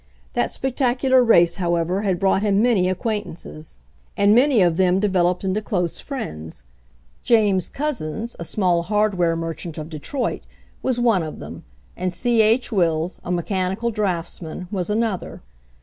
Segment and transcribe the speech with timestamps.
[0.33, 3.77] That spectacular race, however, had brought him many acquaintances,
[4.17, 6.63] and many of them de RAISING CAPITAL 113 veloped into close friends.
[7.21, 10.41] James Couzens, a small hardware merchant of Detroit,
[10.81, 12.41] was one of them, and C.
[12.41, 12.71] H.
[12.71, 15.43] Wills, a mechanical draughts man, was another.